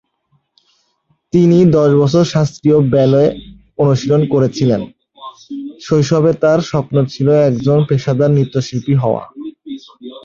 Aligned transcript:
তিনি 1.33 1.57
দশ 1.77 1.91
বছর 1.93 2.23
শাস্ত্রীয় 2.33 2.77
ব্যালে 2.93 3.23
অনুশীলন 3.77 4.21
করেছিলেন, 4.33 4.81
শৈশবে 5.81 6.31
তাঁর 6.43 6.59
স্বপ্ন 6.71 6.95
ছিল 7.05 7.27
একজন 7.49 7.77
পেশাদার 7.89 8.29
নৃত্যশিল্পী 8.31 8.93
হওয়া। 8.95 9.23